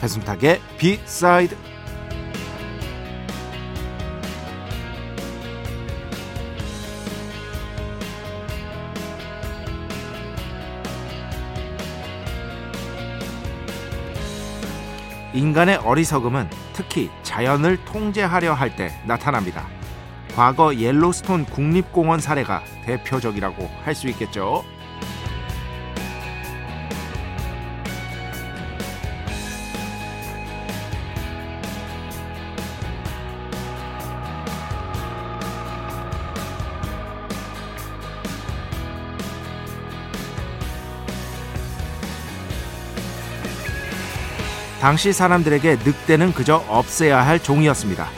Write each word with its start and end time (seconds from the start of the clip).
배순탁의 0.00 0.60
비사이드 0.78 1.56
인간의 15.32 15.76
어리석음은 15.76 16.48
특히 16.72 17.08
자연을 17.22 17.84
통제하려 17.84 18.52
할 18.52 18.74
때 18.76 18.90
나타납니다. 19.06 19.66
과거 20.34 20.74
옐로스톤 20.74 21.44
국립공원 21.46 22.20
사례가 22.20 22.62
대표적이라고 22.84 23.68
할 23.84 23.94
수 23.94 24.08
있겠죠. 24.08 24.64
당시 44.80 45.12
사람들에게 45.12 45.78
늑대는 45.84 46.32
그저 46.32 46.64
없애야 46.66 47.24
할 47.24 47.38
종이었습니다. 47.38 48.08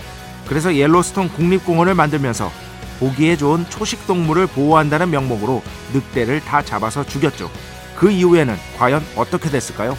그래서 0.47 0.75
옐로스톤 0.75 1.31
국립공원을 1.31 1.95
만들면서 1.95 2.53
보기에 3.01 3.37
좋은 3.37 3.69
초식 3.69 4.07
동물을 4.07 4.47
보호한다는 4.47 5.11
명목으로 5.11 5.61
늑대를 5.93 6.41
다 6.41 6.63
잡아서 6.63 7.05
죽였죠. 7.05 7.51
그 7.97 8.13
이후에는 8.13 8.55
과연 8.79 9.03
어떻게 9.17 9.51
됐을까요? 9.51 9.97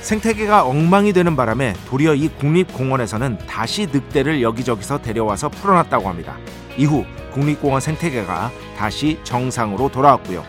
생태계가 0.00 0.64
엉망이 0.64 1.12
되는 1.12 1.36
바람에 1.36 1.74
도리어 1.86 2.16
이 2.16 2.26
국립공원에서는 2.28 3.38
다시 3.46 3.86
늑대를 3.86 4.42
여기저기서 4.42 5.00
데려와서 5.00 5.48
풀어놨다고 5.48 6.08
합니다. 6.08 6.36
이후 6.76 7.04
국립공원 7.32 7.80
생태계가 7.80 8.50
다시 8.76 9.20
정상으로 9.22 9.90
돌아왔고요. 9.90 10.44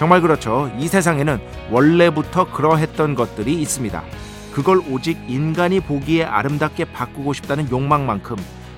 정말 0.00 0.22
그렇죠. 0.22 0.72
이 0.78 0.88
세상에는 0.88 1.38
원래부터 1.70 2.50
그러했던 2.54 3.14
것들이 3.14 3.60
있습니다. 3.60 4.02
그걸 4.50 4.78
오직 4.90 5.18
인간이 5.28 5.80
보기에 5.80 6.24
아름답게 6.24 6.86
바꾸고 6.86 7.34
싶다는 7.34 7.70
욕망만큼 7.70 8.36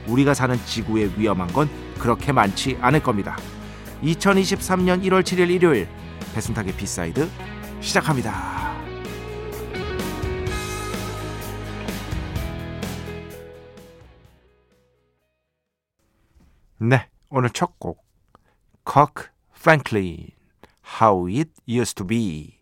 우리가 0.09 0.35
사는 0.35 0.57
지구에 0.67 1.13
위험한 1.17 1.47
건 1.53 1.71
그렇게 2.01 2.33
많지 2.33 2.77
않을 2.81 3.05
겁니다. 3.05 3.37
2023년 4.03 5.05
1월 5.05 5.23
7일 5.23 5.51
일요일 5.51 5.87
배순탁의 6.35 6.73
B 6.73 6.84
side 6.84 7.29
시작합니다. 7.79 8.73
네, 16.79 17.09
오늘 17.31 17.51
첫 17.51 17.79
곡 17.79 18.05
커크 18.85 19.29
프랭클린 19.55 20.42
How 21.01 21.29
It 21.29 21.51
Used 21.69 21.95
to 21.97 22.07
Be 22.07 22.59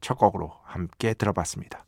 첫 0.00 0.14
곡으로 0.14 0.52
함께 0.64 1.14
들어봤습니다. 1.14 1.84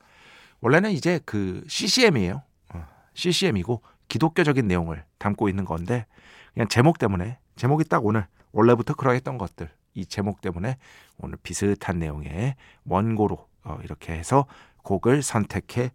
원래는 0.60 0.90
이제 0.90 1.20
그 1.24 1.64
CCM이에요. 1.68 2.42
어, 2.74 2.86
CCM이고 3.14 3.82
기독교적인 4.08 4.66
내용을 4.66 5.04
담고 5.18 5.48
있는 5.48 5.64
건데 5.64 6.06
그냥 6.54 6.68
제목 6.68 6.98
때문에 6.98 7.38
제목이 7.56 7.84
딱 7.84 8.04
오늘 8.04 8.26
원래부터 8.52 8.94
그러했던 8.94 9.38
것들 9.38 9.70
이 9.94 10.06
제목 10.06 10.40
때문에 10.40 10.76
오늘 11.18 11.36
비슷한 11.42 11.98
내용의 11.98 12.56
원고로 12.84 13.48
어, 13.64 13.78
이렇게 13.84 14.12
해서 14.12 14.46
곡을 14.82 15.22
선택해 15.22 15.92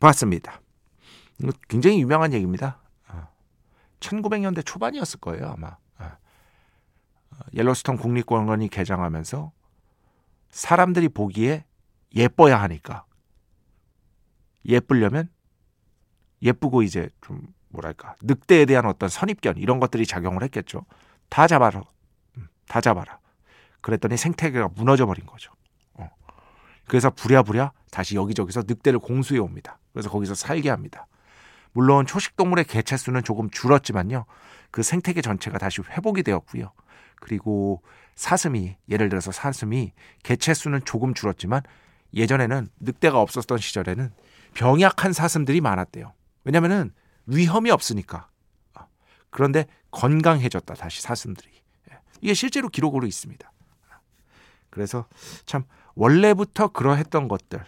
봤습니다. 0.00 0.60
굉장히 1.68 2.00
유명한 2.00 2.32
얘기입니다. 2.32 2.80
1900년대 4.00 4.58
어, 4.58 4.62
초반이었을 4.62 5.20
거예요 5.20 5.48
아마. 5.48 5.76
옐로스톤 7.54 7.96
국립공원이 7.96 8.68
개장하면서 8.68 9.52
사람들이 10.50 11.08
보기에 11.08 11.64
예뻐야 12.14 12.60
하니까 12.62 13.04
예쁘려면 14.64 15.28
예쁘고 16.42 16.82
이제 16.82 17.08
좀 17.20 17.42
뭐랄까 17.68 18.14
늑대에 18.22 18.64
대한 18.64 18.86
어떤 18.86 19.08
선입견 19.08 19.56
이런 19.58 19.80
것들이 19.80 20.06
작용을 20.06 20.42
했겠죠. 20.44 20.84
다 21.28 21.46
잡아라, 21.46 21.82
음, 22.36 22.48
다 22.68 22.80
잡아라. 22.80 23.18
그랬더니 23.80 24.16
생태계가 24.16 24.70
무너져 24.74 25.06
버린 25.06 25.26
거죠. 25.26 25.52
어. 25.94 26.08
그래서 26.86 27.10
부랴부랴 27.10 27.72
다시 27.90 28.16
여기저기서 28.16 28.64
늑대를 28.66 28.98
공수해 28.98 29.38
옵니다. 29.38 29.78
그래서 29.92 30.10
거기서 30.10 30.34
살게 30.34 30.70
합니다. 30.70 31.06
물론 31.72 32.06
초식 32.06 32.36
동물의 32.36 32.64
개체 32.64 32.96
수는 32.96 33.22
조금 33.22 33.50
줄었지만요. 33.50 34.24
그 34.70 34.82
생태계 34.82 35.20
전체가 35.20 35.58
다시 35.58 35.82
회복이 35.82 36.22
되었고요. 36.22 36.72
그리고 37.26 37.82
사슴이 38.14 38.76
예를 38.88 39.08
들어서 39.08 39.32
사슴이 39.32 39.92
개체 40.22 40.54
수는 40.54 40.80
조금 40.84 41.12
줄었지만 41.12 41.60
예전에는 42.14 42.68
늑대가 42.78 43.20
없었던 43.20 43.58
시절에는 43.58 44.12
병약한 44.54 45.12
사슴들이 45.12 45.60
많았대요. 45.60 46.12
왜냐면은 46.44 46.92
위험이 47.26 47.72
없으니까. 47.72 48.28
그런데 49.30 49.66
건강해졌다 49.90 50.72
다시 50.74 51.02
사슴들이. 51.02 51.50
예. 51.90 51.98
이게 52.20 52.32
실제로 52.32 52.68
기록으로 52.68 53.08
있습니다. 53.08 53.52
그래서 54.70 55.06
참 55.44 55.64
원래부터 55.96 56.68
그러했던 56.68 57.26
것들 57.26 57.60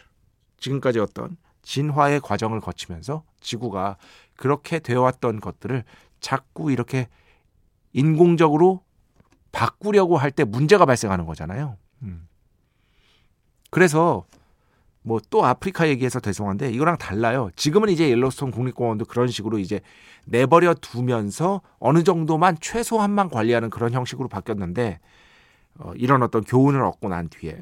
지금까지 0.58 1.00
어떤 1.00 1.36
진화의 1.62 2.20
과정을 2.20 2.60
거치면서 2.60 3.24
지구가 3.40 3.96
그렇게 4.36 4.78
되어왔던 4.78 5.40
것들을 5.40 5.82
자꾸 6.20 6.70
이렇게 6.70 7.08
인공적으로 7.92 8.84
바꾸려고 9.52 10.16
할 10.16 10.30
때 10.30 10.44
문제가 10.44 10.86
발생하는 10.86 11.26
거잖아요. 11.26 11.76
음. 12.02 12.28
그래서 13.70 14.24
뭐 15.02 15.20
또 15.30 15.44
아프리카 15.44 15.88
얘기해서 15.88 16.20
죄송한데 16.20 16.70
이거랑 16.70 16.98
달라요. 16.98 17.50
지금은 17.56 17.88
이제 17.88 18.10
옐로스톤 18.10 18.50
국립공원도 18.50 19.06
그런 19.06 19.28
식으로 19.28 19.58
이제 19.58 19.80
내버려 20.26 20.74
두면서 20.74 21.62
어느 21.78 22.02
정도만 22.04 22.58
최소한만 22.60 23.30
관리하는 23.30 23.70
그런 23.70 23.92
형식으로 23.92 24.28
바뀌었는데 24.28 25.00
어, 25.78 25.92
이런 25.96 26.22
어떤 26.22 26.42
교훈을 26.44 26.82
얻고 26.82 27.08
난 27.08 27.28
뒤에 27.28 27.58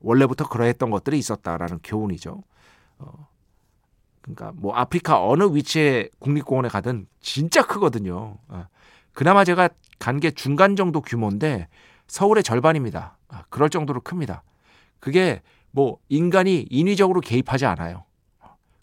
원래부터 0.00 0.48
그러했던 0.48 0.90
것들이 0.90 1.18
있었다라는 1.18 1.80
교훈이죠. 1.82 2.42
어, 2.98 3.28
그러니까 4.22 4.52
뭐 4.54 4.74
아프리카 4.74 5.22
어느 5.22 5.44
위치에 5.54 6.08
국립공원에 6.18 6.68
가든 6.68 7.06
진짜 7.20 7.66
크거든요. 7.66 8.38
어, 8.48 8.66
그나마 9.12 9.44
제가 9.44 9.68
간 10.00 10.18
게 10.18 10.32
중간 10.32 10.74
정도 10.74 11.00
규모인데 11.00 11.68
서울의 12.08 12.42
절반입니다. 12.42 13.16
아, 13.28 13.44
그럴 13.50 13.70
정도로 13.70 14.00
큽니다. 14.00 14.42
그게 14.98 15.42
뭐 15.70 15.98
인간이 16.08 16.66
인위적으로 16.70 17.20
개입하지 17.20 17.66
않아요. 17.66 18.04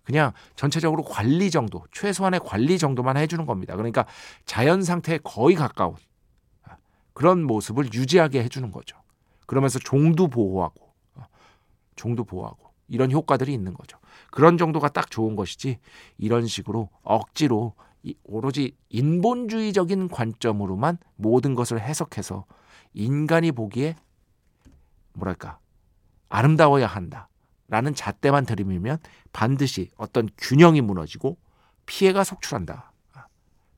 그냥 0.06 0.32
전체적으로 0.56 1.04
관리 1.04 1.52
정도, 1.52 1.84
최소한의 1.92 2.40
관리 2.46 2.78
정도만 2.78 3.18
해주는 3.18 3.46
겁니다. 3.46 3.76
그러니까 3.76 4.06
자연 4.46 4.82
상태에 4.82 5.20
거의 5.22 5.58
가까운 5.58 5.96
아, 6.64 6.78
그런 7.14 7.44
모습을 7.44 7.94
유지하게 7.94 8.42
해주는 8.44 8.72
거죠. 8.72 8.96
그러면서 9.48 9.80
종도 9.80 10.30
보호하고, 10.30 10.94
아, 11.16 11.26
종도 11.98 12.24
보호하고 12.24 12.70
이런 12.88 13.12
효과들이 13.12 13.54
있는 13.54 13.74
거죠. 13.74 13.98
그런 14.32 14.58
정도가 14.58 14.90
딱 14.90 15.12
좋은 15.12 15.36
것이지 15.36 15.78
이런 16.18 16.48
식으로 16.48 16.90
억지로 17.02 17.74
오로지 18.24 18.76
인본주의적인 18.90 20.10
관점으로만 20.10 20.98
모든 21.16 21.56
것을 21.56 21.82
해석해서 21.82 22.46
인간이 22.94 23.52
보기에 23.52 23.96
뭐랄까 25.14 25.60
아름다워야 26.30 26.88
한다. 26.88 27.30
라는 27.70 27.94
잣대만 27.94 28.46
들이밀면 28.46 29.00
반드시 29.34 29.90
어떤 29.98 30.30
균형이 30.38 30.82
무너지고 30.82 31.38
피해가 31.86 32.24
속출한다. 32.24 32.94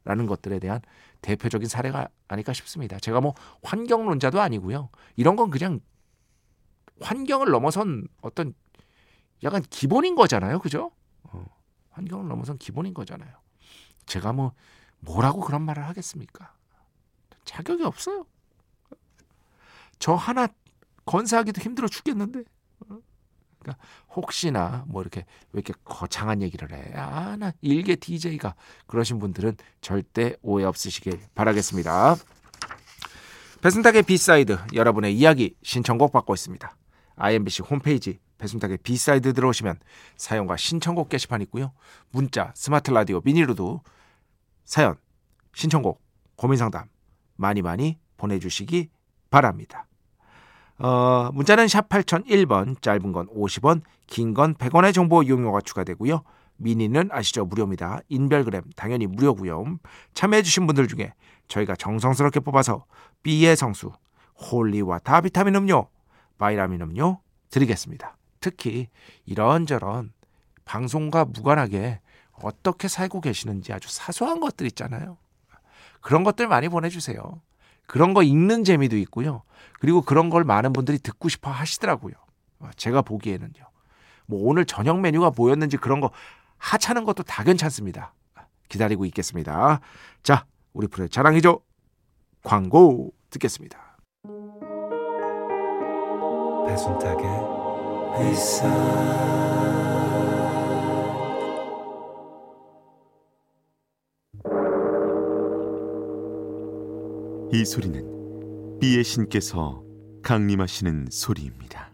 라는 0.06 0.26
것들에 0.26 0.60
대한 0.60 0.82
대표적인 1.22 1.68
사례가 1.68 2.08
아닐까 2.28 2.54
싶습니다. 2.54 2.98
제가 3.00 3.20
뭐 3.22 3.34
환경론자도 3.64 4.40
아니고요. 4.40 4.90
이런 5.16 5.36
건 5.36 5.50
그냥 5.50 5.82
환경을 7.02 7.50
넘어선 7.50 8.08
어떤 8.22 8.54
약간 9.44 9.62
기본인 9.70 10.16
거잖아요. 10.16 10.60
그죠? 10.60 10.92
어, 11.24 11.46
환경을 11.92 12.28
넘어선 12.28 12.58
기본인 12.58 12.94
거잖아요. 12.94 13.32
제가 14.10 14.34
뭐 14.34 14.54
뭐라고 15.00 15.40
그런 15.40 15.62
말을 15.62 15.88
하겠습니까? 15.88 16.54
자격이 17.46 17.84
없어요. 17.84 18.26
저 20.00 20.14
하나 20.16 20.48
건사하기도 21.06 21.62
힘들어 21.62 21.88
죽겠는데. 21.88 22.44
그러니까 23.60 23.84
혹시나 24.16 24.84
뭐 24.88 25.02
이렇게 25.02 25.26
왜 25.52 25.60
이렇게 25.60 25.74
거창한 25.84 26.42
얘기를 26.42 26.72
해? 26.72 26.94
아, 26.96 27.36
나 27.38 27.52
일개 27.62 27.96
DJ가 27.96 28.56
그러신 28.88 29.20
분들은 29.20 29.58
절대 29.82 30.36
오해 30.42 30.66
없으시길 30.66 31.20
바라겠습니다. 31.36 32.16
배순탁의 33.62 34.04
B 34.04 34.14
side 34.14 34.58
여러분의 34.74 35.16
이야기 35.16 35.56
신청곡 35.62 36.14
받고 36.14 36.34
있습니다. 36.34 36.76
IMBC 37.18 37.64
홈페이지 37.64 38.20
배순탁의 38.38 38.78
B 38.78 38.89
side 38.89 39.34
들어오시면 39.34 39.80
사연과 40.16 40.56
신청곡 40.56 41.10
게시판 41.10 41.42
있고요. 41.42 41.74
문자, 42.12 42.54
스마트 42.56 42.92
라디오, 42.92 43.22
미니로도 43.26 43.82
사연, 44.70 44.98
신청곡, 45.56 46.00
고민상담 46.36 46.90
많이 47.38 47.64
많이 47.64 47.98
보내주시기 48.18 48.90
바랍니다. 49.32 49.88
어, 50.78 51.32
문자는 51.34 51.68
샵 51.68 51.90
8001번, 51.90 52.80
짧은 52.80 53.12
건 53.12 53.28
50원, 53.30 53.82
긴 54.06 54.36
건 54.36 54.54
100원의 54.54 54.94
정보 54.94 55.24
이용료가 55.24 55.62
추가되고요. 55.62 56.22
미니는 56.58 57.10
아시죠? 57.12 57.46
무료입니다. 57.46 58.02
인별그램 58.10 58.62
당연히 58.76 59.08
무료고요. 59.08 59.80
참여해주신 60.14 60.68
분들 60.68 60.88
중에 60.88 61.16
저희가 61.48 61.76
정성스럽게 61.76 62.42
뽑아서 62.42 62.86
B의 63.24 63.56
성수, 63.56 63.92
holy 64.52 64.83
water 64.83 65.22
비타민 65.22 65.56
음료, 65.56 65.90
바이라민 66.38 66.80
음료 66.82 67.22
드리겠습니다. 67.50 68.18
특히 68.40 68.88
이런저런 69.26 70.14
방송과 70.66 71.26
무관하게 71.26 72.02
어떻게 72.42 72.88
살고 72.88 73.22
계시는지 73.22 73.74
아주 73.74 73.90
사소한 73.92 74.40
것들 74.40 74.66
있잖아요. 74.68 75.18
그런 76.02 76.24
것들 76.24 76.48
많이 76.48 76.70
보내주세요. 76.70 77.42
그런 77.86 78.14
거 78.14 78.24
읽는 78.24 78.64
재미도 78.64 78.98
있고요. 78.98 79.44
그리고 79.80 80.02
그런 80.02 80.30
걸 80.30 80.44
많은 80.44 80.74
분들이 80.74 81.00
듣고 81.00 81.30
싶어 81.30 81.50
하시더라고요. 81.50 82.14
제가 82.76 83.02
보기에는요. 83.02 83.64
뭐 84.28 84.48
오늘 84.48 84.66
저녁 84.66 85.00
메뉴가 85.00 85.32
뭐였는지 85.36 85.78
그런 85.78 86.00
거 86.00 86.12
하찮은 86.58 87.04
것도 87.06 87.24
다 87.24 87.44
괜찮습니다. 87.44 88.14
기다리고 88.68 89.06
있겠습니다. 89.06 89.80
자, 90.22 90.46
우리 90.74 90.88
프로의 90.88 91.10
자랑이죠. 91.10 91.62
광고 92.44 93.12
듣겠습니다. 93.32 93.98
배순탁의 96.68 97.26
회사 98.20 99.69
이 107.52 107.66
소리는 107.66 108.78
비의 108.80 109.04
신께서 109.04 109.84
강림하시는 110.22 111.08
소리입니다. 111.10 111.90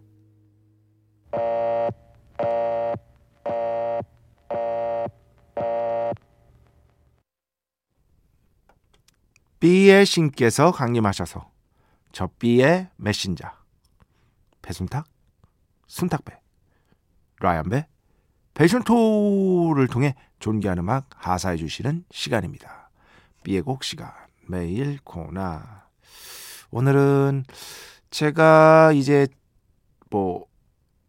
B의 9.61 10.05
신께서 10.05 10.73
강림하셔서 10.73 11.49
저 12.11 12.27
B의 12.37 12.89
메신저 12.97 13.49
배순탁, 14.61 15.05
순탁배, 15.87 16.37
라이언배, 17.39 17.87
패션토를 18.55 19.87
통해 19.87 20.15
존귀한 20.39 20.79
음악 20.79 21.07
하사해 21.15 21.55
주시는 21.55 22.03
시간입니다. 22.11 22.89
B의 23.43 23.61
곡 23.61 23.85
시간 23.85 24.24
매일 24.47 24.99
코나 25.03 25.87
오늘은 26.71 27.45
제가 28.09 28.91
이제 28.93 29.27
뭐 30.09 30.45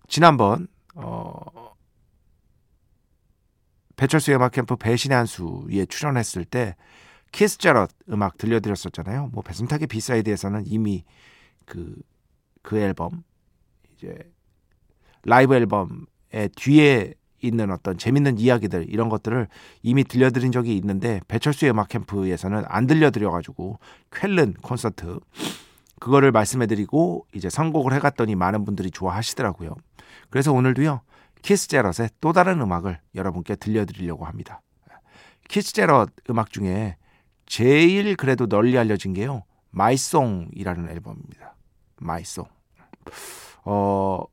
지난번 0.09 0.69
어 0.95 1.75
배철수 3.97 4.33
음악 4.33 4.53
캠프 4.53 4.77
배신의 4.77 5.17
한수에 5.17 5.87
출연했을 5.89 6.45
때 6.45 6.77
키스 7.33 7.59
자렛 7.59 7.91
음악 8.11 8.39
들려드렸었잖아요. 8.39 9.29
뭐 9.33 9.43
배순탁의 9.43 9.89
B 9.89 9.95
side에서는 9.95 10.65
이미 10.67 11.05
그그 11.65 12.03
그 12.63 12.79
앨범 12.79 13.25
이제 13.95 14.33
라이브 15.25 15.55
앨범의 15.55 16.51
뒤에 16.57 17.15
있는 17.43 17.71
어떤 17.71 17.99
재밌는 17.99 18.39
이야기들 18.39 18.87
이런 18.89 19.09
것들을 19.09 19.49
이미 19.83 20.05
들려드린 20.05 20.53
적이 20.53 20.77
있는데 20.77 21.21
배철수의 21.29 21.73
음악 21.73 21.89
캠프에서는 21.89 22.65
안 22.67 22.87
들려드려가지고 22.87 23.79
쾰른 24.11 24.55
콘서트 24.63 25.19
그거를 26.01 26.33
말씀해드리고 26.33 27.27
이제 27.35 27.49
선곡을 27.49 27.93
해갔더니 27.95 28.35
많은 28.35 28.65
분들이 28.65 28.91
좋아하시더라고요. 28.91 29.75
그래서 30.31 30.53
오늘도요 30.53 31.01
키스 31.43 31.69
자렛의 31.69 32.11
또 32.21 32.33
다른 32.33 32.61
음악을 32.61 33.01
여러분께 33.15 33.57
들려드리려고 33.57 34.25
합니다. 34.25 34.61
키스 35.49 35.73
자렛 35.73 36.11
음악 36.29 36.51
중에 36.51 36.97
제일 37.47 38.17
그래도 38.17 38.47
널리 38.49 38.77
알려진 38.77 39.13
게요 39.13 39.45
My 39.71 39.89
Song이라는 39.89 40.89
앨범입니다. 40.89 41.55
My 41.99 42.13
Song. 42.13 42.47
어 43.65 44.25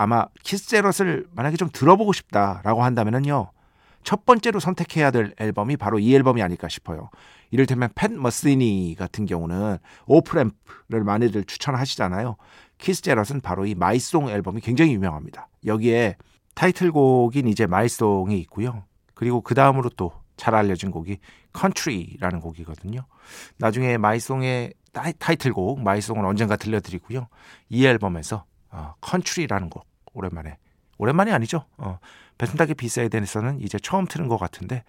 아마 0.00 0.26
키스 0.42 0.74
자렛을 0.74 1.26
만약에 1.32 1.56
좀 1.56 1.68
들어보고 1.70 2.12
싶다라고 2.12 2.82
한다면은요. 2.82 3.50
첫 4.02 4.24
번째로 4.24 4.58
선택해야 4.58 5.10
될 5.10 5.34
앨범이 5.38 5.76
바로 5.76 5.98
이 5.98 6.14
앨범이 6.14 6.42
아닐까 6.42 6.68
싶어요. 6.68 7.10
이를테면 7.50 7.90
팻 7.94 8.18
메시니 8.18 8.96
같은 8.98 9.26
경우는 9.26 9.76
Offramp를 10.06 11.04
많이들 11.04 11.44
추천하시잖아요. 11.44 12.36
키스 12.78 13.02
자렛은 13.02 13.42
바로 13.42 13.66
이 13.66 13.74
My 13.74 13.93
Song 13.93 14.30
앨범이 14.30 14.62
굉장히 14.62 14.94
유명합니다. 14.94 15.48
여기에 15.66 16.16
타이틀곡인 16.54 17.46
이제 17.46 17.66
My 17.66 17.87
Song이 17.87 18.38
있고요. 18.38 18.84
그리고 19.14 19.42
그 19.42 19.54
다음으로 19.54 19.90
또 19.90 20.20
잘 20.40 20.54
알려진 20.54 20.90
곡이 20.90 21.18
Country라는 21.52 22.40
곡이거든요. 22.40 23.04
나중에 23.58 23.98
My 23.98 24.16
Song의 24.16 24.72
타이틀곡 25.18 25.82
My 25.82 25.91
Song은 25.91 26.24
언젠가 26.24 26.56
들려드리고요. 26.56 27.28
이 27.68 27.84
앨범에서 27.84 28.46
어, 28.70 28.94
Country라는 29.02 29.68
곡 29.68 29.89
오랜만에 30.12 30.58
오랜만이 30.98 31.32
아니죠. 31.32 31.64
어, 31.76 31.98
배순탁의 32.38 32.74
B 32.74 32.81
side에서는 32.81 33.60
이제 33.60 33.78
처음 33.78 34.06
트는 34.06 34.28
것 34.28 34.38
같은데 34.38 34.84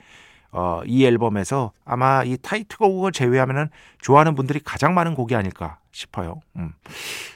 어, 0.52 0.82
이 0.86 1.06
앨범에서 1.06 1.72
아마 1.86 2.24
이 2.24 2.38
타이틀곡을 2.38 3.12
제외하면은 3.14 3.70
좋아하는 4.02 4.36
분들이 4.36 4.60
가장 4.60 4.94
많은 4.94 5.16
곡이 5.16 5.36
아닐까 5.36 5.80
싶어요. 5.92 6.42
음. 6.58 6.74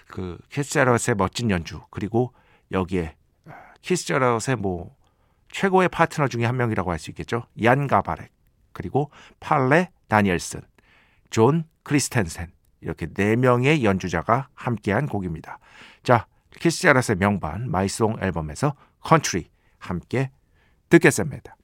그 0.08 0.38
키스 0.50 0.77
자렛의 0.77 1.16
멋진 1.18 1.50
연주 1.50 1.82
그리고 1.90 2.34
여기에 2.72 3.16
키스 3.82 4.13
자렛의 4.13 4.58
뭐 4.60 4.96
최고의 5.50 5.90
파트너 5.90 6.28
중에 6.28 6.46
한 6.46 6.58
명이라고 6.58 6.92
할 6.92 7.00
수 7.00 7.12
있겠죠. 7.12 7.44
얀 7.64 7.88
가바렉 7.88 8.30
그리고 8.74 9.10
팔레 9.40 9.90
다니엘슨, 10.10 10.62
존 11.30 11.64
크리스텐센 11.84 12.52
이렇게 12.82 13.08
네 13.08 13.36
명의 13.36 13.86
연주자가 13.86 14.50
함께한 14.54 15.08
곡입니다. 15.08 15.60
자, 16.04 16.28
키스 16.60 16.84
자렛의 16.84 17.18
명반 17.18 17.70
My 17.70 17.86
Song 17.86 18.18
앨범에서 18.22 18.76
Country 19.02 19.50
함께 19.78 20.32
듣겠습니다. 20.90 21.56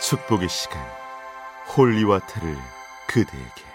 축복의 0.00 0.48
시간 0.48 0.82
holy 1.76 2.00
water를 2.00 2.54
그대에게 3.08 3.74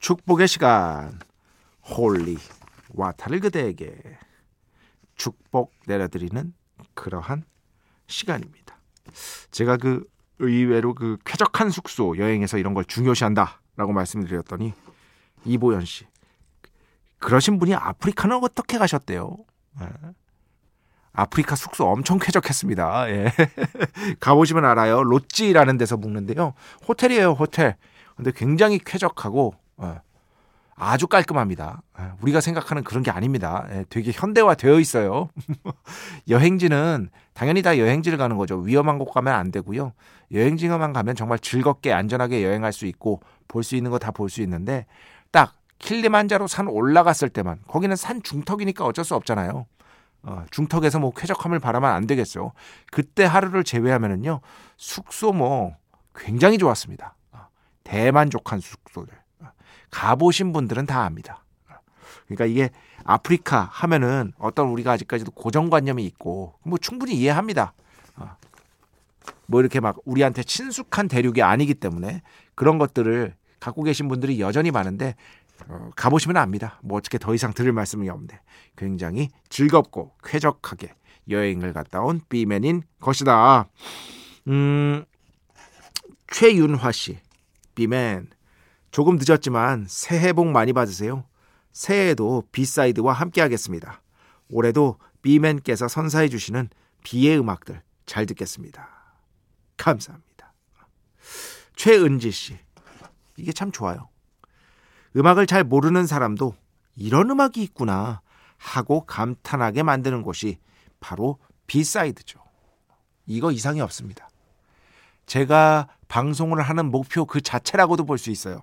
축복의 0.00 0.48
시간 0.48 1.18
holy 1.82 2.38
water를 2.90 3.40
그대에게 3.40 4.18
축복 5.16 5.72
내려드리는 5.86 6.54
그러한 6.94 7.44
시간입니다. 8.06 8.78
제가 9.50 9.76
그 9.76 10.08
의외로 10.38 10.94
그 10.94 11.18
쾌적한 11.24 11.70
숙소 11.70 12.16
여행에서 12.16 12.58
이런 12.58 12.74
걸 12.74 12.84
중요시한다라고 12.84 13.92
말씀드렸더니 13.92 14.72
이보연 15.44 15.84
씨 15.84 16.06
그러신 17.18 17.58
분이 17.58 17.74
아프리카는 17.74 18.38
어떻게 18.42 18.78
가셨대요? 18.78 19.36
네. 19.80 19.86
아프리카 21.12 21.56
숙소 21.56 21.88
엄청 21.88 22.18
쾌적했습니다. 22.18 23.10
예. 23.10 23.32
가보시면 24.20 24.64
알아요. 24.64 25.02
로찌라는 25.02 25.76
데서 25.76 25.96
묵는데요. 25.96 26.54
호텔이에요, 26.86 27.32
호텔. 27.32 27.76
근데 28.14 28.30
굉장히 28.30 28.78
쾌적하고 28.78 29.54
어, 29.78 30.00
아주 30.76 31.08
깔끔합니다. 31.08 31.82
예, 31.98 32.04
우리가 32.20 32.40
생각하는 32.40 32.84
그런 32.84 33.02
게 33.02 33.10
아닙니다. 33.10 33.66
예, 33.70 33.84
되게 33.90 34.12
현대화되어 34.14 34.78
있어요. 34.78 35.28
여행지는 36.28 37.10
당연히 37.38 37.62
다 37.62 37.78
여행지를 37.78 38.18
가는 38.18 38.36
거죠. 38.36 38.56
위험한 38.56 38.98
곳 38.98 39.12
가면 39.12 39.32
안 39.32 39.52
되고요. 39.52 39.92
여행지만 40.32 40.92
가면 40.92 41.14
정말 41.14 41.38
즐겁게 41.38 41.92
안전하게 41.92 42.42
여행할 42.44 42.72
수 42.72 42.84
있고 42.86 43.20
볼 43.46 43.62
수 43.62 43.76
있는 43.76 43.92
거 43.92 43.98
다 44.00 44.10
볼 44.10 44.28
수 44.28 44.42
있는데 44.42 44.86
딱 45.30 45.54
킬리만자로 45.78 46.48
산 46.48 46.66
올라갔을 46.66 47.28
때만 47.28 47.60
거기는 47.68 47.94
산 47.94 48.24
중턱이니까 48.24 48.84
어쩔 48.84 49.04
수 49.04 49.14
없잖아요. 49.14 49.66
어, 50.24 50.44
중턱에서 50.50 50.98
뭐 50.98 51.12
쾌적함을 51.12 51.60
바라면 51.60 51.88
안 51.88 52.08
되겠죠. 52.08 52.50
그때 52.90 53.24
하루를 53.24 53.62
제외하면은요 53.62 54.40
숙소 54.76 55.32
뭐 55.32 55.76
굉장히 56.16 56.58
좋았습니다. 56.58 57.14
어, 57.30 57.46
대만족한 57.84 58.58
숙소들. 58.58 59.14
어, 59.42 59.46
가보신 59.92 60.52
분들은 60.52 60.86
다 60.86 61.04
압니다. 61.04 61.44
그러니까 62.28 62.46
이게 62.46 62.70
아프리카 63.04 63.68
하면은 63.72 64.32
어떤 64.38 64.68
우리가 64.68 64.92
아직까지도 64.92 65.32
고정관념이 65.32 66.04
있고 66.04 66.54
뭐 66.62 66.78
충분히 66.78 67.14
이해합니다. 67.14 67.72
뭐 69.46 69.60
이렇게 69.60 69.80
막 69.80 69.96
우리한테 70.04 70.42
친숙한 70.42 71.08
대륙이 71.08 71.42
아니기 71.42 71.74
때문에 71.74 72.22
그런 72.54 72.78
것들을 72.78 73.34
갖고 73.60 73.82
계신 73.82 74.08
분들이 74.08 74.40
여전히 74.40 74.70
많은데 74.70 75.16
어, 75.66 75.90
가보시면 75.96 76.36
압니다. 76.36 76.78
뭐 76.82 76.98
어떻게 76.98 77.18
더 77.18 77.34
이상 77.34 77.52
들을 77.52 77.72
말씀이 77.72 78.08
없는데 78.08 78.40
굉장히 78.76 79.28
즐겁고 79.48 80.12
쾌적하게 80.22 80.94
여행을 81.28 81.72
갔다 81.72 82.00
온 82.00 82.20
비맨인 82.28 82.82
것이다. 83.00 83.68
음, 84.48 85.04
최윤화 86.28 86.92
씨, 86.92 87.18
비맨 87.74 88.28
조금 88.90 89.18
늦었지만 89.18 89.86
새해 89.88 90.32
복 90.32 90.46
많이 90.46 90.72
받으세요. 90.72 91.24
새해에도 91.72 92.44
비사이드와 92.52 93.12
함께하겠습니다. 93.12 94.02
올해도 94.50 94.98
비맨께서 95.22 95.88
선사해 95.88 96.28
주시는 96.28 96.70
비의 97.04 97.38
음악들 97.38 97.82
잘 98.06 98.26
듣겠습니다. 98.26 98.88
감사합니다. 99.76 100.52
최은지 101.76 102.30
씨, 102.30 102.58
이게 103.36 103.52
참 103.52 103.70
좋아요. 103.70 104.08
음악을 105.16 105.46
잘 105.46 105.64
모르는 105.64 106.06
사람도 106.06 106.54
이런 106.96 107.30
음악이 107.30 107.62
있구나 107.62 108.20
하고 108.56 109.06
감탄하게 109.06 109.82
만드는 109.84 110.22
곳이 110.22 110.58
바로 111.00 111.38
비사이드죠. 111.66 112.40
이거 113.26 113.52
이상이 113.52 113.80
없습니다. 113.80 114.28
제가 115.26 115.88
방송을 116.08 116.60
하는 116.62 116.90
목표 116.90 117.26
그 117.26 117.40
자체라고도 117.40 118.04
볼 118.04 118.18
수 118.18 118.30
있어요. 118.30 118.62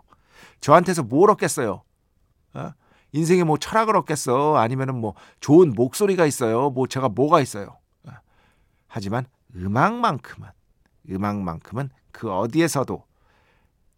저한테서 0.60 1.04
뭘 1.04 1.30
얻겠어요? 1.30 1.84
어? 2.56 2.72
인생에 3.16 3.46
뭐 3.46 3.58
철학을 3.58 3.96
얻겠어? 3.96 4.58
아니면은 4.58 4.96
뭐 5.00 5.14
좋은 5.40 5.72
목소리가 5.74 6.26
있어요? 6.26 6.70
뭐 6.70 6.86
제가 6.86 7.08
뭐가 7.08 7.40
있어요? 7.40 7.78
어? 8.04 8.12
하지만 8.88 9.26
음악만큼은 9.56 10.50
음악만큼은 11.10 11.90
그 12.12 12.30
어디에서도 12.30 13.06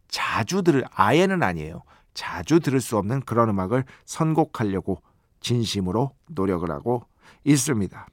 자주 0.08 0.62
들을 0.62 0.86
아예는 0.92 1.42
아니에요. 1.42 1.82
자주 2.14 2.60
들을 2.60 2.80
수 2.80 2.96
없는 2.98 3.22
그런 3.22 3.50
음악을 3.50 3.86
선곡하려고 4.06 5.02
진심으로 5.40 6.12
노력을 6.28 6.70
하고 6.70 7.04
있습니다. 7.44 8.08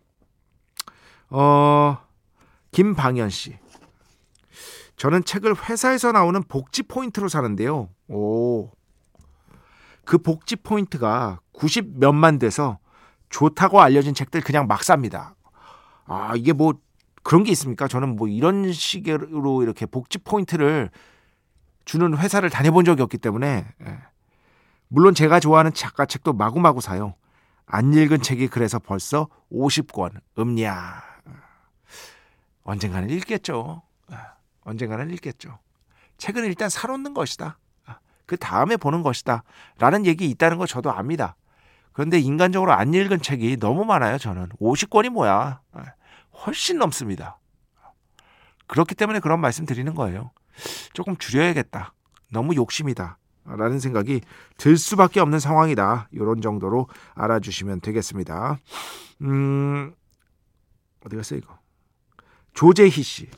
어, 1.31 1.99
김방현 2.73 3.29
씨. 3.29 3.59
저는 4.97 5.25
책을 5.25 5.69
회사에서 5.69 6.13
나오는 6.13 6.43
복지 6.45 6.83
포인트로 6.83 7.29
사는데요. 7.29 7.91
오. 8.09 8.71
그 10.05 10.19
복지 10.19 10.57
포인트가 10.57 11.41
90 11.53 11.99
몇만 11.99 12.39
돼서 12.39 12.79
좋다고 13.31 13.81
알려진 13.81 14.15
책들 14.15 14.43
그냥 14.43 14.67
막 14.67 14.85
삽니다. 14.85 15.35
아, 16.07 16.35
이게 16.37 16.53
뭐 16.53 16.75
그런 17.23 17.43
게 17.43 17.51
있습니까? 17.53 17.89
저는 17.89 18.17
뭐 18.17 18.29
이런 18.29 18.73
식으로 18.73 19.63
이렇게 19.63 19.87
복지 19.87 20.19
포인트를 20.19 20.91
주는 21.85 22.17
회사를 22.17 22.51
다녀본 22.51 22.85
적이 22.85 23.03
없기 23.03 23.19
때문에 23.19 23.67
예. 23.87 23.99
물론 24.89 25.15
제가 25.15 25.41
좋아하는 25.41 25.73
작가 25.73 26.07
책도 26.07 26.35
마구마구 26.35 26.81
사요. 26.81 27.15
안 27.67 27.93
읽은 27.95 28.21
책이 28.21 28.49
그래서 28.49 28.79
벌써 28.79 29.29
50권 29.51 30.21
음냐. 30.39 31.03
언젠가는 32.63 33.09
읽겠죠. 33.11 33.83
예. 34.13 34.17
언젠가는 34.63 35.11
읽겠죠. 35.11 35.59
책은 36.19 36.45
일단 36.45 36.69
사놓는 36.69 37.15
것이다. 37.15 37.59
그 38.27 38.37
다음에 38.37 38.77
보는 38.77 39.03
것이다. 39.03 39.43
라는 39.79 40.07
얘기 40.07 40.29
있다는 40.31 40.59
거 40.59 40.67
저도 40.67 40.91
압니다. 40.91 41.37
그런데 41.93 42.19
인간적으로 42.19 42.73
안 42.73 42.93
읽은 42.93 43.21
책이 43.21 43.59
너무 43.59 43.85
많아요, 43.85 44.19
저는. 44.19 44.49
50권이 44.61 45.11
뭐야. 45.11 45.61
예. 45.79 45.83
훨씬 46.45 46.79
넘습니다. 46.79 47.39
그렇기 48.67 48.95
때문에 48.95 49.21
그런 49.21 49.41
말씀 49.41 49.67
드리는 49.67 49.95
거예요. 49.95 50.33
조금 50.93 51.17
줄여야겠다. 51.17 51.93
너무 52.31 52.55
욕심이다. 52.57 53.19
라는 53.45 53.79
생각이 53.79 54.23
들 54.57 54.77
수밖에 54.77 55.21
없는 55.21 55.39
상황이다. 55.39 56.09
이런 56.13 56.41
정도로 56.41 56.89
알아주시면 57.15 57.81
되겠습니다. 57.81 58.59
음, 59.21 59.95
어디 61.05 61.17
갔어요, 61.17 61.39
이거? 61.39 61.59
조재희 62.55 62.91
씨. 62.91 63.29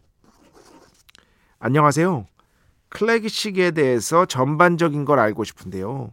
안녕하세요. 1.59 2.27
클래식에 2.89 3.73
대해서 3.73 4.27
전반적인 4.27 5.05
걸 5.05 5.19
알고 5.19 5.45
싶은데요. 5.45 6.13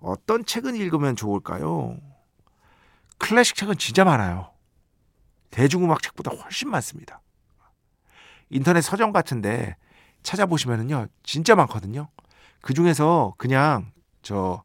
어떤 0.00 0.44
책은 0.44 0.76
읽으면 0.76 1.16
좋을까요? 1.16 1.96
클래식 3.18 3.56
책은 3.56 3.78
진짜 3.78 4.04
많아요. 4.04 4.50
대중음악 5.50 6.02
책보다 6.02 6.30
훨씬 6.30 6.70
많습니다. 6.70 7.20
인터넷 8.50 8.80
서점 8.80 9.12
같은데 9.12 9.76
찾아보시면은요, 10.22 11.06
진짜 11.22 11.54
많거든요. 11.54 12.08
그 12.60 12.74
중에서 12.74 13.34
그냥 13.38 13.92
저 14.22 14.62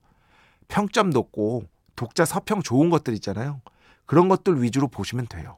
평점 0.67 1.09
높고 1.09 1.63
독자 1.95 2.25
서평 2.25 2.61
좋은 2.61 2.89
것들 2.89 3.13
있잖아요. 3.15 3.61
그런 4.05 4.27
것들 4.27 4.61
위주로 4.61 4.87
보시면 4.87 5.27
돼요. 5.27 5.57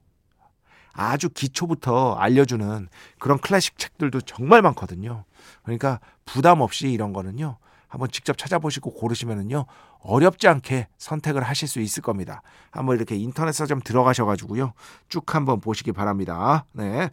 아주 0.96 1.30
기초부터 1.30 2.16
알려주는 2.16 2.88
그런 3.20 3.38
클래식 3.38 3.78
책들도 3.78 4.22
정말 4.22 4.62
많거든요. 4.62 5.26
그러니까 5.64 6.00
부담 6.26 6.62
없이 6.62 6.90
이런 6.90 7.12
거는요. 7.14 7.58
한번 7.88 8.10
직접 8.12 8.38
찾아보시고 8.38 8.94
고르시면은요. 8.94 9.66
어렵지 10.00 10.48
않게 10.48 10.88
선택을 10.98 11.44
하실 11.44 11.68
수 11.68 11.80
있을 11.80 12.02
겁니다. 12.02 12.42
한번 12.72 12.96
이렇게 12.96 13.16
인터넷 13.16 13.52
서점 13.52 13.82
들어가셔 13.82 14.26
가지고요. 14.26 14.74
쭉 15.10 15.36
한번 15.36 15.60
보시기 15.60 15.92
바랍니다. 15.92 16.66
네. 16.72 17.10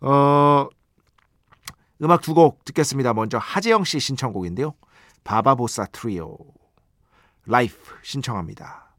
어, 0.00 0.68
음악 2.02 2.22
두 2.22 2.34
곡 2.34 2.64
듣겠습니다. 2.64 3.14
먼저 3.14 3.38
하재영 3.38 3.84
씨 3.84 4.00
신청곡인데요. 4.00 4.74
바바보사 5.24 5.86
트리오 5.86 6.36
라이프 7.46 7.76
신청합니다. 8.02 8.94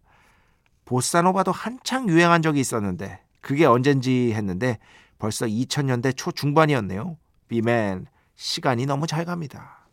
보사노바도 0.85 1.51
한창 1.51 2.07
유행한 2.07 2.41
적이 2.41 2.59
있었는데 2.61 3.24
그게 3.45 3.65
언젠지 3.65 4.33
했는데 4.33 4.79
벌써 5.19 5.45
2000년대 5.45 6.17
초중반이었네요. 6.17 7.15
비맨 7.47 8.07
시간이 8.33 8.87
너무 8.87 9.05
잘 9.05 9.23
갑니다. 9.23 9.87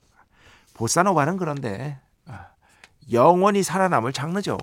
보사노바는 0.72 1.36
그런데 1.36 2.00
아, 2.24 2.46
영원히 3.12 3.62
살아남을 3.62 4.14
장르죠. 4.14 4.56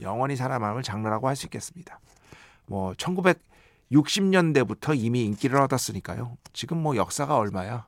영원히 0.00 0.34
살아남을 0.34 0.82
장르라고 0.82 1.28
할 1.28 1.36
수 1.36 1.46
있겠습니다. 1.46 2.00
뭐 2.66 2.94
1960년대부터 2.94 4.98
이미 4.98 5.24
인기를 5.26 5.60
얻었으니까요. 5.60 6.36
지금 6.52 6.82
뭐 6.82 6.96
역사가 6.96 7.36
얼마야? 7.36 7.86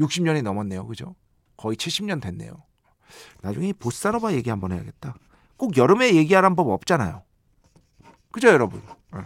60년이 0.00 0.42
넘었네요. 0.42 0.84
그죠? 0.84 1.14
거의 1.56 1.76
70년 1.76 2.20
됐네요. 2.20 2.64
나중에 3.40 3.72
보사노바 3.72 4.32
얘기 4.32 4.50
한번 4.50 4.72
해야겠다. 4.72 5.14
꼭 5.56 5.76
여름에 5.76 6.16
얘기하라는 6.16 6.56
법 6.56 6.70
없잖아요. 6.70 7.22
그죠, 8.32 8.48
여러분? 8.48 8.82
예. 9.14 9.20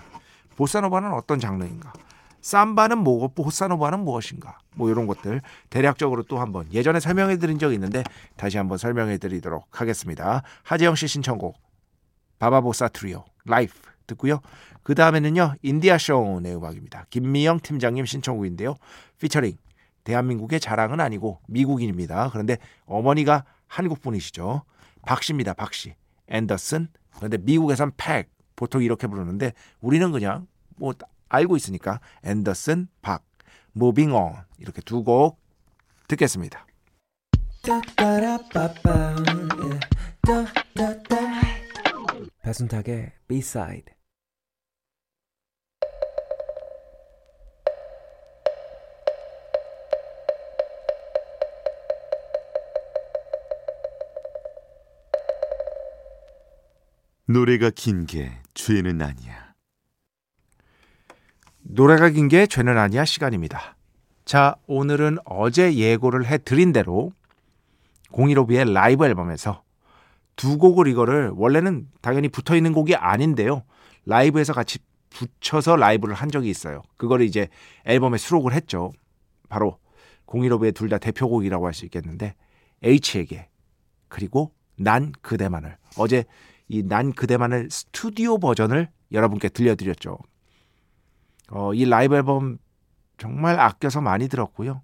보사노바는 0.57 1.13
어떤 1.13 1.39
장르인가? 1.39 1.93
삼바는 2.41 2.99
뭐고 2.99 3.29
보사노바는 3.29 4.01
무엇인가? 4.01 4.59
뭐 4.75 4.89
이런 4.91 5.07
것들 5.07 5.43
대략적으로 5.69 6.23
또 6.23 6.39
한번 6.39 6.73
예전에 6.73 7.01
설명해 7.01 7.39
드린 7.39 7.59
적이 7.59 7.75
있는데 7.75 8.05
다시 8.37 8.57
한번 8.57 8.79
설명해 8.79 9.19
드리도록 9.19 9.81
하겠습니다. 9.81 10.43
하재영 10.63 10.95
씨 10.95 11.09
신청곡 11.09 11.57
바바보사 12.39 12.89
트리오 12.89 13.25
Life 13.45 13.75
듣고요. 14.07 14.41
그 14.85 14.95
다음에는요 14.95 15.55
인디아 15.63 15.99
쇼의 15.99 16.55
음악입니다. 16.55 17.07
김미영 17.11 17.61
팀장님 17.61 18.07
신청곡인데요. 18.07 18.77
피처링 19.19 19.57
대한민국의 20.05 20.61
자랑은 20.61 21.01
아니고 21.01 21.41
미국인입니다. 21.49 22.31
그런데 22.31 22.59
어머니가 22.85 23.45
한국 23.67 24.01
분이시죠. 24.01 24.63
박씨입니다. 25.05 25.55
박씨 25.55 25.97
앤더슨 26.29 26.89
그런데 27.17 27.39
미국에선 27.39 27.91
팩 27.97 28.29
보통 28.57 28.83
이렇게 28.83 29.07
부르는데 29.07 29.53
우리는 29.81 30.11
그냥 30.13 30.47
뭐 30.77 30.95
알고 31.29 31.57
있으니까 31.57 32.01
앤더슨 32.25 32.89
박 33.03 33.25
Moving 33.77 34.13
On 34.15 34.35
이렇게 34.59 34.81
두 34.81 35.03
곡 35.05 35.39
듣겠습니다. 36.09 36.67
배순탁의 42.43 43.13
B-side 43.29 43.96
노래가 57.29 57.71
긴 57.71 58.07
게 58.07 58.31
죄는 58.55 59.03
아니야. 59.03 59.55
노래가 61.63 62.11
긴 62.11 62.29
게 62.29 62.47
죄는 62.47 62.79
아니야 62.79 63.05
시간입니다. 63.05 63.77
자, 64.25 64.57
오늘은 64.67 65.19
어제 65.25 65.75
예고를 65.75 66.27
해드린 66.27 66.73
대로 66.73 67.13
015B의 68.13 68.73
라이브 68.73 69.05
앨범에서 69.05 69.63
두 70.37 70.59
곡을 70.59 70.87
이거를 70.89 71.31
원래는 71.35 71.89
당연히 72.01 72.29
붙어 72.29 72.55
있는 72.57 72.73
곡이 72.73 72.95
아닌데요. 72.95 73.65
라이브에서 74.05 74.53
같이 74.53 74.79
붙여서 75.11 75.77
라이브를 75.77 76.15
한 76.15 76.31
적이 76.31 76.51
있어요. 76.51 76.83
그거를 76.97 77.25
이제 77.27 77.49
앨범에 77.87 78.19
수록을 78.19 78.53
했죠. 78.53 78.93
바로 79.49 79.79
015B의 80.27 80.75
둘 80.75 80.89
다 80.89 80.99
대표곡이라고 80.99 81.67
할 81.67 81.73
수 81.75 81.85
있겠는데 81.87 82.35
H에게 82.85 83.49
그리고 84.09 84.53
난 84.77 85.13
그대만을 85.23 85.77
어제 85.97 86.25
이 86.69 86.83
난 86.83 87.13
그대만을 87.13 87.71
스튜디오 87.71 88.39
버전을 88.39 88.91
여러분께 89.13 89.49
들려드렸죠. 89.51 90.19
어, 91.51 91.75
이 91.75 91.85
라이브 91.85 92.17
앨범 92.17 92.59
정말 93.19 93.59
아껴서 93.61 94.01
많이 94.01 94.29
들었고요. 94.29 94.83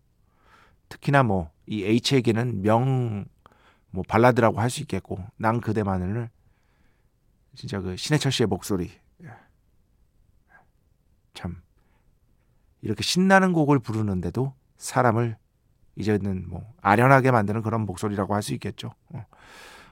특히나 0.89 1.23
뭐 1.23 1.51
이 1.67 1.85
H에게는 1.85 2.63
명 2.63 3.27
뭐 3.95 4.03
발라드라고 4.09 4.59
할 4.59 4.71
수 4.71 4.81
있겠고 4.81 5.23
난 5.37 5.61
그대만을 5.61 6.31
진짜 7.55 7.79
그 7.81 7.95
신해철 7.97 8.33
씨의 8.33 8.47
목소리 8.47 8.91
예. 9.23 9.29
참 11.35 11.61
이렇게 12.81 13.03
신나는 13.03 13.53
곡을 13.53 13.81
부르는데도 13.81 14.55
사람을 14.79 15.37
이제는 15.97 16.49
뭐 16.49 16.67
아련하게 16.81 17.33
만드는 17.33 17.61
그런 17.61 17.83
목소리라고 17.83 18.35
할 18.35 18.41
수 18.43 18.55
있겠죠. 18.55 18.95
어, 19.11 19.27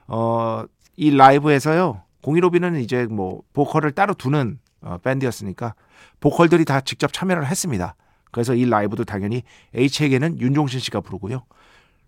어, 0.08 0.64
이 1.00 1.10
라이브에서요. 1.10 2.02
공일오비는 2.22 2.78
이제 2.80 3.06
뭐 3.06 3.42
보컬을 3.54 3.92
따로 3.92 4.12
두는 4.12 4.58
어, 4.82 4.98
밴드였으니까 4.98 5.74
보컬들이 6.20 6.66
다 6.66 6.82
직접 6.82 7.10
참여를 7.10 7.46
했습니다. 7.46 7.94
그래서 8.30 8.54
이 8.54 8.66
라이브도 8.66 9.04
당연히 9.04 9.42
H에게는 9.74 10.38
윤종신 10.38 10.78
씨가 10.78 11.00
부르고요. 11.00 11.46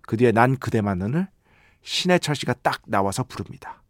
그 0.03 0.19
뒤에 0.19 0.31
난 0.33 0.59
그대만을 0.59 1.27
신해철 1.83 2.37
씨가 2.37 2.53
딱 2.63 2.83
나와서 2.87 3.25
부릅니다. 3.25 3.83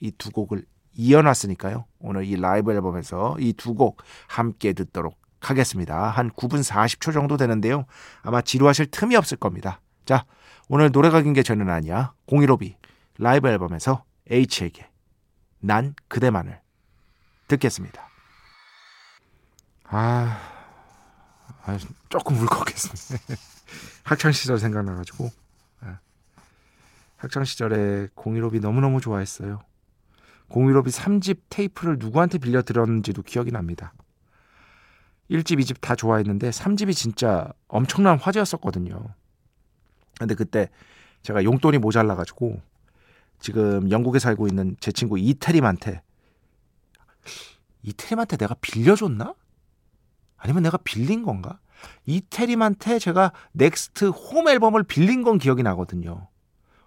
이 0.00 0.10
두 0.18 0.32
곡을 0.32 0.64
이어놨으니까요. 0.94 1.84
오늘 2.00 2.24
이 2.24 2.34
라이브 2.34 2.72
앨범에서 2.72 3.36
이 3.38 3.52
두 3.52 3.74
곡 3.76 4.02
함께 4.26 4.72
듣도록 4.72 5.16
하겠습니다. 5.40 6.10
한 6.10 6.30
9분 6.32 6.68
40초 6.68 7.12
정도 7.12 7.36
되는데요. 7.36 7.84
아마 8.22 8.40
지루하실 8.40 8.86
틈이 8.90 9.14
없을 9.14 9.36
겁니다. 9.36 9.80
자, 10.04 10.24
오늘 10.68 10.90
노래가 10.90 11.22
긴게 11.22 11.44
저는 11.44 11.70
아니야. 11.70 12.12
015B 12.26 12.74
라이브 13.18 13.48
앨범에서 13.48 14.02
H에게 14.30 14.88
난 15.60 15.94
그대만을 16.08 16.60
듣겠습니다. 17.48 18.08
아, 19.84 20.38
아 21.64 21.78
조금 22.08 22.36
울컥했습니다. 22.38 23.24
학창 24.04 24.32
시절 24.32 24.58
생각나가지고 24.58 25.30
예. 25.84 25.96
학창 27.16 27.44
시절에 27.44 28.08
015B 28.14 28.60
너무너무 28.60 29.00
좋아했어요. 29.00 29.60
015B 30.50 30.88
3집 30.88 31.40
테이프를 31.48 31.96
누구한테 31.98 32.38
빌려 32.38 32.62
들었는지도 32.62 33.22
기억이 33.22 33.50
납니다. 33.50 33.92
1집, 35.30 35.60
2집 35.60 35.80
다 35.80 35.94
좋아했는데 35.94 36.50
3집이 36.50 36.94
진짜 36.94 37.52
엄청난 37.68 38.18
화제였었거든요. 38.18 39.14
근데 40.18 40.34
그때 40.34 40.70
제가 41.22 41.44
용돈이 41.44 41.78
모자라가지고 41.78 42.60
지금 43.38 43.90
영국에 43.90 44.18
살고 44.18 44.46
있는 44.48 44.76
제 44.80 44.92
친구 44.92 45.18
이태림한테 45.18 46.02
이태림한테 47.82 48.36
내가 48.36 48.54
빌려줬나? 48.60 49.34
아니면 50.36 50.62
내가 50.62 50.76
빌린 50.78 51.22
건가? 51.22 51.58
이태림한테 52.06 52.98
제가 52.98 53.32
넥스트 53.52 54.06
홈 54.06 54.48
앨범을 54.48 54.82
빌린 54.82 55.22
건 55.22 55.38
기억이 55.38 55.62
나거든요. 55.62 56.28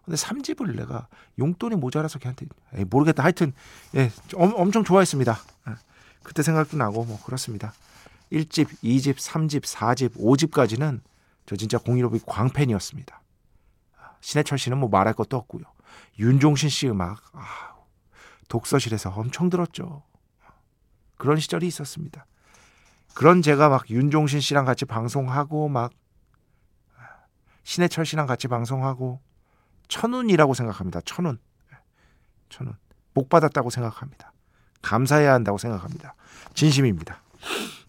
근데 0.03 0.17
3집을 0.17 0.75
내가 0.75 1.07
용돈이 1.39 1.75
모자라서 1.75 2.19
걔한테 2.19 2.47
에이, 2.73 2.85
모르겠다. 2.89 3.23
하여튼 3.23 3.53
예, 3.95 4.11
엄, 4.35 4.53
엄청 4.55 4.83
좋아했습니다. 4.83 5.39
예, 5.69 5.73
그때 6.23 6.43
생각도 6.43 6.77
나고 6.77 7.05
뭐 7.05 7.19
그렇습니다. 7.23 7.73
1집, 8.31 8.67
2집, 8.83 9.15
3집, 9.15 9.63
4집, 9.63 10.15
5집까지는 10.15 11.01
저 11.45 11.55
진짜 11.55 11.77
공일오비 11.77 12.21
광팬이었습니다. 12.25 13.21
신해철 14.21 14.57
씨는 14.57 14.77
뭐 14.77 14.89
말할 14.89 15.13
것도 15.13 15.37
없고요. 15.37 15.63
윤종신 16.19 16.69
씨 16.69 16.87
음악 16.89 17.21
아, 17.33 17.75
독서실에서 18.47 19.09
엄청 19.11 19.49
들었죠. 19.49 20.03
그런 21.17 21.37
시절이 21.37 21.67
있었습니다. 21.67 22.25
그런 23.13 23.41
제가 23.41 23.69
막 23.69 23.89
윤종신 23.89 24.39
씨랑 24.39 24.65
같이 24.65 24.85
방송하고 24.85 25.69
막 25.69 25.91
신해철 27.63 28.05
씨랑 28.05 28.25
같이 28.27 28.47
방송하고 28.47 29.21
천운이라고 29.87 30.53
생각합니다. 30.53 31.01
천운. 31.05 31.39
천운. 32.49 32.75
복 33.13 33.29
받았다고 33.29 33.69
생각합니다. 33.69 34.31
감사해야 34.81 35.33
한다고 35.33 35.57
생각합니다. 35.57 36.15
진심입니다. 36.53 37.21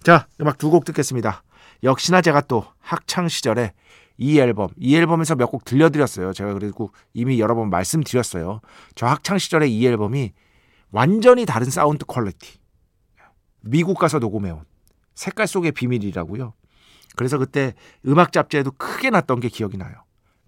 자, 0.02 0.26
음악 0.40 0.58
두 0.58 0.70
곡 0.70 0.84
듣겠습니다. 0.84 1.42
역시나 1.82 2.20
제가 2.20 2.42
또 2.42 2.66
학창 2.80 3.28
시절에 3.28 3.72
이 4.18 4.38
앨범, 4.38 4.68
이 4.76 4.96
앨범에서 4.96 5.34
몇 5.36 5.50
곡 5.50 5.64
들려드렸어요. 5.64 6.32
제가 6.32 6.54
그리고 6.54 6.92
이미 7.14 7.40
여러 7.40 7.54
번 7.54 7.70
말씀드렸어요. 7.70 8.60
저 8.94 9.06
학창 9.06 9.38
시절에 9.38 9.66
이 9.68 9.86
앨범이 9.86 10.32
완전히 10.90 11.46
다른 11.46 11.70
sound 11.70 12.04
quality. 12.06 12.58
미국 13.60 13.98
가서 13.98 14.18
녹음해온 14.18 14.64
색깔 15.14 15.46
속의 15.46 15.72
비밀이라고요. 15.72 16.54
그래서 17.16 17.38
그때 17.38 17.74
음악 18.06 18.32
잡지에도 18.32 18.70
크게 18.72 19.10
났던 19.10 19.40
게 19.40 19.48
기억이 19.48 19.76
나요. 19.76 19.94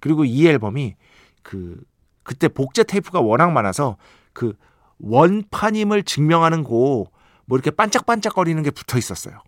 그리고 0.01 0.25
이 0.25 0.47
앨범이 0.47 0.97
그 1.43 1.83
그때 2.23 2.49
복제 2.49 2.85
테이프가 2.85 3.21
워낙 3.21 3.51
많아서 3.53 3.97
그 4.33 4.55
원판임을 4.99 6.03
증명하는 6.05 6.65
고 6.65 7.07
뭐 7.47 7.59
이렇게 7.59 7.71
반짝반짝거리는 7.71 8.63
게 8.63 8.71
붙어 8.71 8.99
있었어요. 8.99 9.43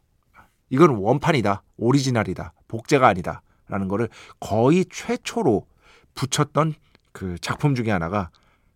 이건 0.70 0.90
원판이다. 0.96 1.62
오리지널이다. 1.76 2.52
복제가 2.68 3.08
아니다. 3.08 3.42
라는 3.68 3.88
거를 3.88 4.08
거의 4.40 4.84
최초로 4.90 5.66
붙였던 6.14 6.74
그 7.12 7.38
작품 7.40 7.74
중에 7.74 7.90
하나가 7.90 8.30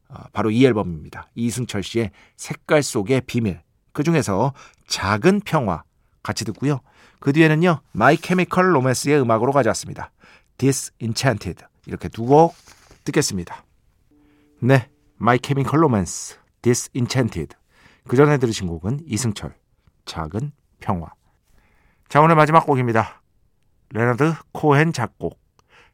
어, 0.09 0.25
바로 0.33 0.51
이 0.51 0.65
앨범입니다. 0.67 1.29
이승철 1.35 1.83
씨의 1.83 2.11
색깔 2.37 2.83
속의 2.83 3.23
비밀. 3.23 3.61
그 3.93 4.03
중에서 4.03 4.53
작은 4.89 5.41
평화 5.45 5.83
같이 6.23 6.45
듣고요. 6.45 6.81
그 7.21 7.33
뒤에는요. 7.33 7.81
마이 7.93 8.17
케미컬 8.17 8.75
로맨스의 8.75 9.21
음악으로 9.21 9.53
가져왔습니다. 9.53 10.11
Disenchanted. 10.59 11.65
이렇게 11.87 12.09
두 12.09 12.27
곡 12.27 12.55
듣겠습니다. 13.05 13.65
네. 14.61 14.89
마이 15.17 15.39
케미컬 15.39 15.83
로맨스 15.83 16.39
Disenchanted. 16.63 17.57
그 18.09 18.17
전에 18.17 18.39
들으신 18.39 18.67
곡은 18.67 19.01
이승철 19.07 19.55
작은 20.05 20.53
평화. 20.81 21.09
자, 22.09 22.21
오늘 22.21 22.35
마지막 22.35 22.67
곡입니다. 22.67 23.20
레너드 23.93 24.33
코헨 24.53 24.93
작곡, 24.93 25.39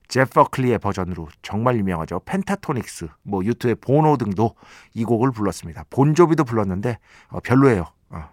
제프 0.09 0.31
버클리의 0.31 0.79
버전으로 0.79 1.29
정말 1.43 1.77
유명하죠. 1.79 2.21
펜타토닉스, 2.25 3.09
뭐 3.23 3.45
유튜브의 3.45 3.77
보노 3.77 4.17
등도 4.17 4.55
이 4.95 5.05
곡을 5.05 5.33
불렀습니다. 5.33 5.85
본조비도 5.91 6.45
불렀는데 6.45 6.99
어, 7.29 7.41
별로예요. 7.41 7.87
어. 8.11 8.29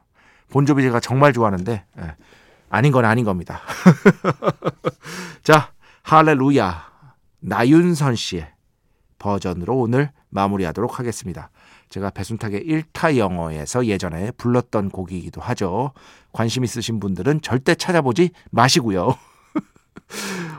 본조비 0.50 0.84
제가 0.84 1.00
정말 1.00 1.34
좋아하는데 1.34 1.86
예. 2.00 2.16
아닌 2.70 2.92
건 2.92 3.06
아닌 3.06 3.26
겁니다. 3.26 3.62
자, 5.44 5.72
할렐루야 6.04 6.92
나윤선 7.40 8.16
씨의 8.16 8.52
버전으로 9.20 9.78
오늘 9.78 10.12
마무리하도록 10.30 11.00
하겠습니다. 11.00 11.50
제가 11.90 12.10
배순탁의 12.10 12.66
1타 12.66 13.18
영어에서 13.18 13.86
예전에 13.86 14.32
불렀던 14.32 14.90
곡이기도 14.90 15.42
하죠. 15.42 15.92
관심 16.32 16.64
있으신 16.64 17.00
분들은 17.00 17.42
절대 17.42 17.76
찾아보지 17.76 18.32
마시고요. 18.52 19.16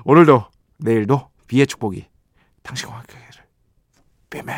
오늘도 0.04 0.46
내일도 0.78 1.28
비의 1.46 1.66
축복이 1.66 2.06
당신과 2.62 2.96
함께 2.98 3.14
를. 3.14 3.44
비밀 4.30 4.54